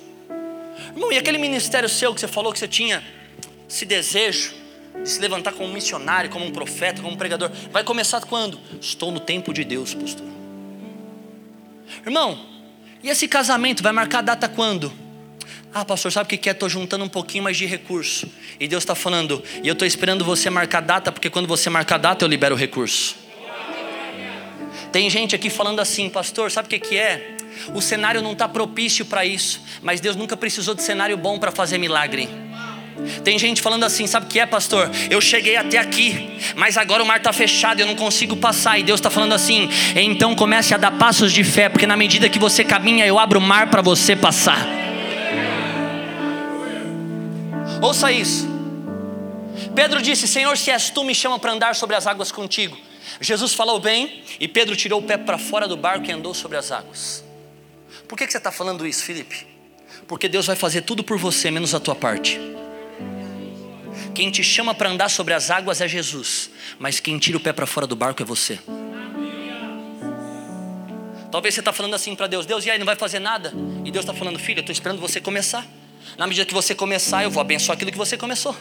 [0.95, 3.03] Irmão, e aquele ministério seu que você falou que você tinha
[3.71, 4.53] esse desejo
[5.01, 8.59] de se levantar como um missionário, como um profeta, como um pregador, vai começar quando?
[8.81, 10.27] Estou no tempo de Deus, pastor.
[12.05, 12.37] Irmão,
[13.01, 14.91] e esse casamento vai marcar data quando?
[15.73, 16.51] Ah, pastor, sabe o que é?
[16.51, 18.29] Estou juntando um pouquinho mais de recurso.
[18.59, 21.97] E Deus está falando, e eu estou esperando você marcar data, porque quando você marcar
[21.97, 23.15] data, eu libero o recurso.
[24.91, 27.37] Tem gente aqui falando assim, pastor, sabe o que é?
[27.73, 31.51] O cenário não está propício para isso, mas Deus nunca precisou de cenário bom para
[31.51, 32.50] fazer milagre.
[33.23, 34.89] Tem gente falando assim, sabe o que é, pastor?
[35.09, 38.77] Eu cheguei até aqui, mas agora o mar está fechado, eu não consigo passar.
[38.77, 42.29] E Deus está falando assim, então comece a dar passos de fé, porque na medida
[42.29, 44.67] que você caminha, eu abro o mar para você passar.
[47.81, 48.47] Ouça isso.
[49.75, 52.77] Pedro disse: Senhor, se és tu, me chama para andar sobre as águas contigo.
[53.19, 56.57] Jesus falou bem, e Pedro tirou o pé para fora do barco e andou sobre
[56.57, 57.23] as águas.
[58.07, 59.47] Por que, que você está falando isso, Felipe?
[60.07, 62.39] Porque Deus vai fazer tudo por você, menos a tua parte.
[64.13, 67.53] Quem te chama para andar sobre as águas é Jesus, mas quem tira o pé
[67.53, 68.59] para fora do barco é você.
[71.31, 73.53] Talvez você está falando assim para Deus: Deus, e aí, não vai fazer nada?
[73.85, 75.65] E Deus está falando: Filho, eu estou esperando você começar.
[76.17, 78.55] Na medida que você começar, eu vou abençoar aquilo que você começou.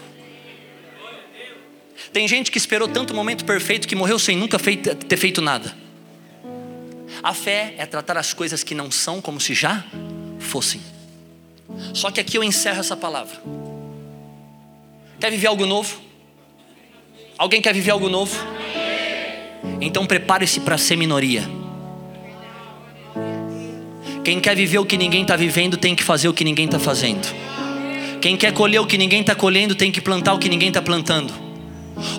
[2.13, 5.75] Tem gente que esperou tanto momento perfeito que morreu sem nunca feito, ter feito nada.
[7.23, 9.85] A fé é tratar as coisas que não são como se já
[10.39, 10.81] fossem.
[11.93, 13.41] Só que aqui eu encerro essa palavra.
[15.21, 16.01] Quer viver algo novo?
[17.37, 18.35] Alguém quer viver algo novo?
[19.79, 21.47] Então prepare-se para ser minoria.
[24.25, 26.79] Quem quer viver o que ninguém está vivendo tem que fazer o que ninguém está
[26.79, 27.29] fazendo.
[28.21, 30.81] Quem quer colher o que ninguém está colhendo tem que plantar o que ninguém está
[30.81, 31.33] plantando.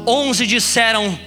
[0.05, 1.17] Onze disseram: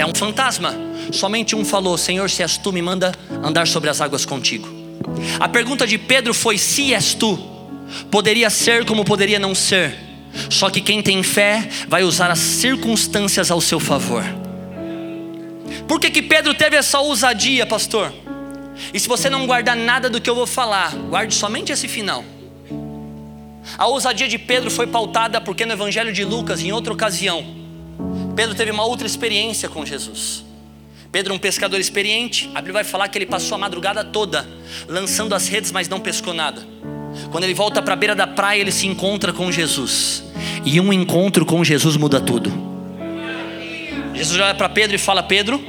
[0.00, 0.74] é um fantasma.
[1.12, 4.68] Somente um falou: Senhor, se és tu, me manda andar sobre as águas contigo.
[5.38, 7.38] A pergunta de Pedro foi: se és tu,
[8.10, 10.11] poderia ser como poderia não ser.
[10.48, 14.24] Só que quem tem fé vai usar as circunstâncias ao seu favor.
[15.86, 18.12] Por que, que Pedro teve essa ousadia, pastor?
[18.92, 22.24] E se você não guardar nada do que eu vou falar, guarde somente esse final.
[23.78, 27.44] A ousadia de Pedro foi pautada porque no Evangelho de Lucas, em outra ocasião,
[28.34, 30.44] Pedro teve uma outra experiência com Jesus.
[31.10, 34.48] Pedro, um pescador experiente, a Bíblia vai falar que ele passou a madrugada toda
[34.88, 36.66] lançando as redes, mas não pescou nada.
[37.30, 40.24] Quando ele volta para a beira da praia, ele se encontra com Jesus.
[40.64, 42.52] E um encontro com Jesus muda tudo.
[44.14, 45.60] Jesus olha para Pedro e fala: Pedro,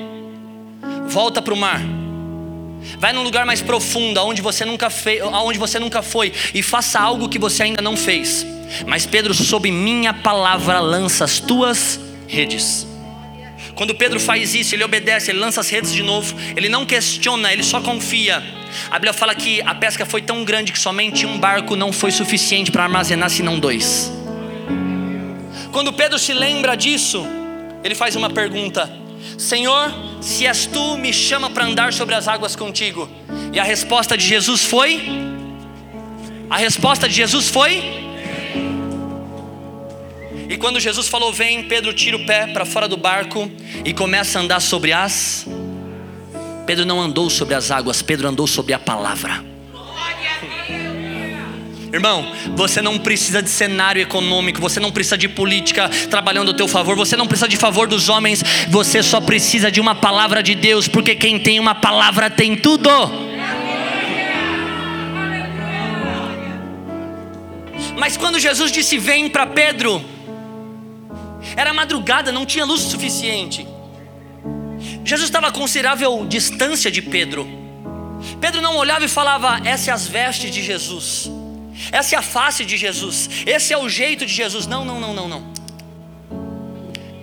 [1.07, 1.81] volta para o mar.
[2.99, 6.99] Vai num lugar mais profundo, aonde você nunca fez, aonde você nunca foi, e faça
[6.99, 8.45] algo que você ainda não fez.
[8.85, 12.87] Mas Pedro, sob minha palavra, lança as tuas redes.
[13.75, 17.51] Quando Pedro faz isso, ele obedece, ele lança as redes de novo, ele não questiona,
[17.51, 18.43] ele só confia.
[18.89, 22.11] A Bíblia fala que a pesca foi tão grande que somente um barco não foi
[22.11, 24.11] suficiente para armazenar, senão dois.
[25.71, 27.25] Quando Pedro se lembra disso,
[27.83, 28.91] ele faz uma pergunta:
[29.37, 33.09] Senhor, se és tu, me chama para andar sobre as águas contigo.
[33.51, 35.01] E a resposta de Jesus foi:
[36.49, 37.81] A resposta de Jesus foi:
[40.49, 43.49] e quando Jesus falou, vem, Pedro tira o pé para fora do barco
[43.85, 45.47] e começa a andar sobre as.
[46.65, 49.43] Pedro não andou sobre as águas, Pedro andou sobre a palavra.
[51.93, 52.25] Irmão,
[52.55, 56.95] você não precisa de cenário econômico, você não precisa de política trabalhando a teu favor,
[56.95, 60.87] você não precisa de favor dos homens, você só precisa de uma palavra de Deus,
[60.87, 62.89] porque quem tem uma palavra tem tudo.
[67.95, 70.03] Mas quando Jesus disse vem para Pedro,
[71.55, 73.67] era madrugada, não tinha luz suficiente.
[75.05, 77.47] Jesus estava a considerável distância de Pedro.
[78.39, 81.29] Pedro não olhava e falava: Essa é as vestes de Jesus,
[81.91, 84.67] essa é a face de Jesus, esse é o jeito de Jesus.
[84.67, 85.53] Não, não, não, não, não.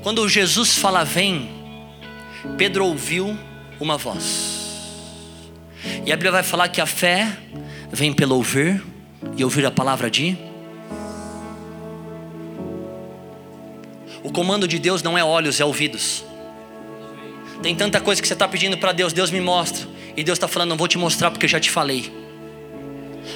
[0.02, 1.50] Quando Jesus fala vem,
[2.56, 3.38] Pedro ouviu
[3.78, 4.58] uma voz.
[6.04, 7.36] E a Bíblia vai falar que a fé
[7.90, 8.82] vem pelo ouvir
[9.36, 10.36] e ouvir a palavra de
[14.22, 16.24] O comando de Deus não é olhos, é ouvidos.
[17.62, 19.86] Tem tanta coisa que você está pedindo para Deus, Deus me mostra.
[20.16, 22.12] E Deus está falando, não vou te mostrar porque eu já te falei.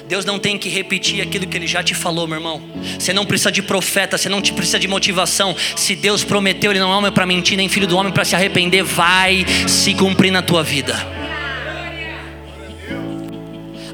[0.08, 2.62] Deus não tem que repetir aquilo que Ele já te falou, meu irmão.
[2.98, 5.54] Você não precisa de profeta, você não precisa de motivação.
[5.76, 8.34] Se Deus prometeu, Ele não é homem para mentir, nem filho do homem para se
[8.34, 8.82] arrepender.
[8.82, 10.94] Vai se cumprir na tua vida.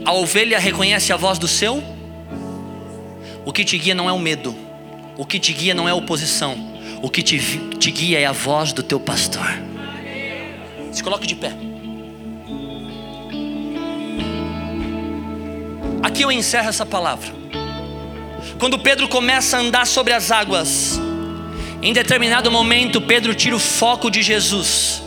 [0.04, 1.82] A ovelha reconhece a voz do seu.
[3.44, 4.56] O que te guia não é o medo.
[5.16, 6.69] O que te guia não é a oposição
[7.02, 7.38] o que te,
[7.78, 9.46] te guia é a voz do teu pastor.
[10.92, 11.52] Se coloque de pé.
[16.02, 17.32] Aqui eu encerro essa palavra.
[18.58, 21.00] Quando Pedro começa a andar sobre as águas,
[21.82, 25.02] em determinado momento Pedro tira o foco de Jesus.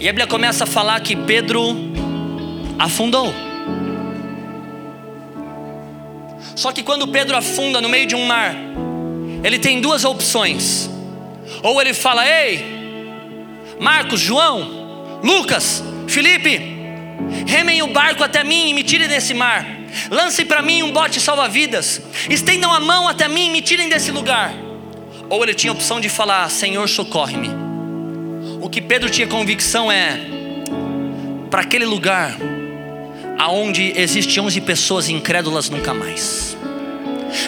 [0.00, 1.76] E a Bíblia começa a falar que Pedro
[2.78, 3.32] afundou.
[6.56, 8.54] Só que quando Pedro afunda no meio de um mar,
[9.44, 10.89] ele tem duas opções.
[11.62, 12.64] Ou ele fala: Ei,
[13.78, 16.58] Marcos, João, Lucas, Felipe,
[17.46, 19.66] remem o barco até mim e me tirem desse mar.
[20.10, 22.00] Lance para mim um bote salva-vidas.
[22.28, 24.52] Estendam a mão até mim e me tirem desse lugar.
[25.28, 27.50] Ou ele tinha a opção de falar: Senhor, socorre-me.
[28.60, 30.20] O que Pedro tinha convicção é:
[31.50, 32.36] para aquele lugar
[33.38, 36.56] aonde existe 11 pessoas incrédulas nunca mais.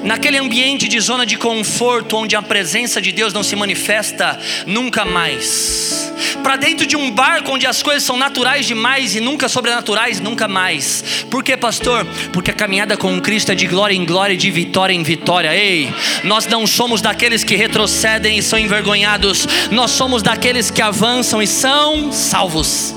[0.03, 5.05] Naquele ambiente de zona de conforto onde a presença de Deus não se manifesta nunca
[5.05, 6.13] mais.
[6.43, 10.49] Para dentro de um barco onde as coisas são naturais demais e nunca sobrenaturais, nunca
[10.49, 11.25] mais.
[11.31, 12.07] Por que, pastor?
[12.33, 15.55] Porque a caminhada com Cristo é de glória em glória e de vitória em vitória.
[15.55, 15.93] Ei,
[16.25, 21.47] nós não somos daqueles que retrocedem e são envergonhados, nós somos daqueles que avançam e
[21.47, 22.95] são salvos.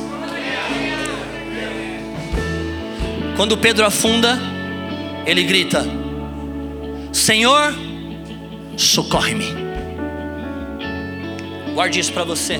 [3.36, 4.40] Quando Pedro afunda,
[5.26, 6.05] ele grita:
[7.16, 7.74] Senhor,
[8.76, 9.46] socorre-me.
[11.74, 12.60] Guarde isso para você.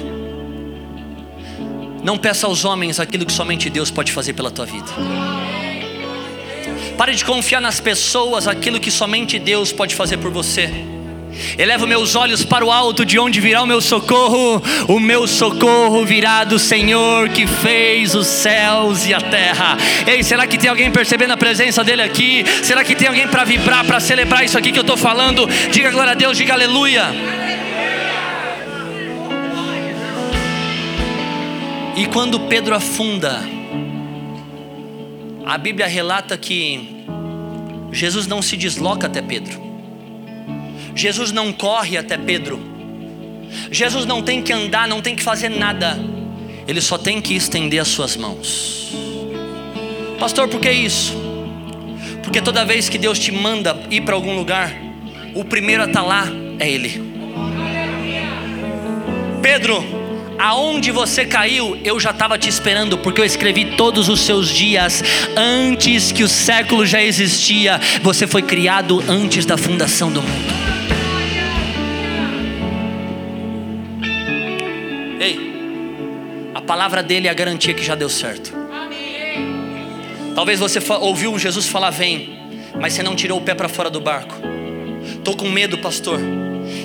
[2.02, 4.88] Não peça aos homens aquilo que somente Deus pode fazer pela tua vida.
[6.98, 10.72] Pare de confiar nas pessoas aquilo que somente Deus pode fazer por você.
[11.58, 14.62] Elevo meus olhos para o alto, de onde virá o meu socorro.
[14.88, 19.78] O meu socorro virá do Senhor que fez os céus e a terra.
[20.08, 22.46] Ei, será que tem alguém percebendo a presença dele aqui?
[22.64, 25.48] Será que tem alguém para vibrar, para celebrar isso aqui que eu estou falando?
[25.72, 27.04] Diga glória a Deus, diga aleluia.
[31.96, 33.42] E quando Pedro afunda,
[35.46, 37.06] a Bíblia relata que
[37.92, 39.65] Jesus não se desloca até Pedro.
[40.96, 42.58] Jesus não corre até Pedro.
[43.70, 46.00] Jesus não tem que andar, não tem que fazer nada.
[46.68, 48.94] Ele só tem que estender as suas mãos.
[50.18, 51.14] Pastor, por que isso?
[52.24, 54.74] Porque toda vez que Deus te manda ir para algum lugar,
[55.36, 56.28] o primeiro a estar tá lá
[56.58, 57.04] é Ele.
[59.42, 59.84] Pedro,
[60.40, 65.04] aonde você caiu, eu já estava te esperando, porque eu escrevi todos os seus dias
[65.36, 67.80] antes que o século já existia.
[68.02, 70.85] Você foi criado antes da fundação do mundo.
[76.66, 78.52] Palavra dele é a garantia que já deu certo.
[80.34, 82.38] Talvez você ouviu Jesus falar: Vem,
[82.80, 84.36] mas você não tirou o pé para fora do barco.
[85.18, 86.20] Estou com medo, pastor.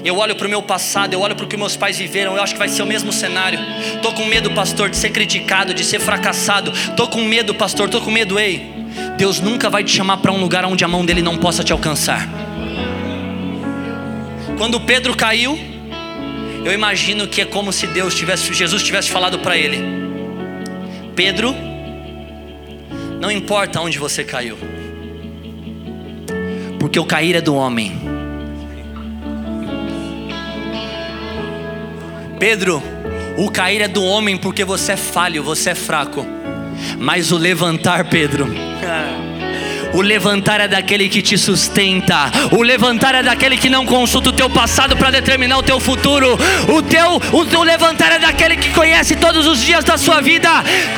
[0.05, 2.43] Eu olho para o meu passado, eu olho para o que meus pais viveram, eu
[2.43, 3.59] acho que vai ser o mesmo cenário.
[3.97, 6.71] Estou com medo, pastor, de ser criticado, de ser fracassado.
[6.71, 8.71] Estou com medo, pastor, estou com medo, ei.
[9.17, 11.73] Deus nunca vai te chamar para um lugar onde a mão dele não possa te
[11.73, 12.29] alcançar.
[14.59, 15.59] Quando Pedro caiu,
[16.65, 19.79] eu imagino que é como se Deus tivesse, Jesus tivesse falado para ele:
[21.15, 21.55] Pedro,
[23.21, 24.59] não importa onde você caiu,
[26.79, 27.93] porque o cair é do homem.
[32.39, 32.83] Pedro,
[33.37, 36.25] o cair é do homem porque você é falho, você é fraco.
[36.99, 38.47] Mas o levantar, Pedro,
[39.93, 42.31] O levantar é daquele que te sustenta.
[42.53, 46.39] O levantar é daquele que não consulta o teu passado para determinar o teu futuro.
[46.69, 50.49] O teu, o teu levantar é daquele que conhece todos os dias da sua vida.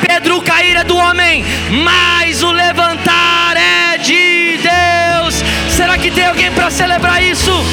[0.06, 1.44] Pedro, cair é do homem,
[1.84, 5.42] mas o levantar é de Deus.
[5.70, 7.64] Será que tem alguém para celebrar isso?